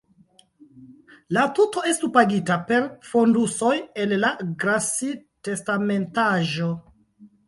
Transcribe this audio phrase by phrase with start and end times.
[1.37, 3.73] La tuto estu pagita per fondusoj
[4.05, 4.31] el la
[4.63, 6.71] Grassi-testamentaĵo.